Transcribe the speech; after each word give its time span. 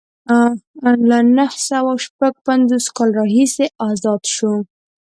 له 1.09 1.19
نهه 1.37 1.55
سوه 1.69 1.91
شپږ 2.05 2.33
پنځوس 2.47 2.85
کال 2.95 3.09
راهیسې 3.19 3.65
ازاد 3.89 4.21
شو. 4.35 4.53